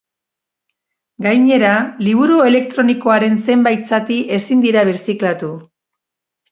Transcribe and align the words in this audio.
Gainera, 1.25 1.75
liburu 2.07 2.39
elektronikoaren 2.47 3.39
zenbait 3.45 3.89
zati 3.95 4.21
ezin 4.41 4.69
dira 4.69 4.89
birziklatu. 4.93 5.57